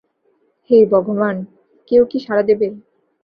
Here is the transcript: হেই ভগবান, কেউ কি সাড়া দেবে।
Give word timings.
হেই 0.69 0.83
ভগবান, 0.85 1.35
কেউ 1.87 2.03
কি 2.05 2.17
সাড়া 2.19 2.43
দেবে। 2.49 2.67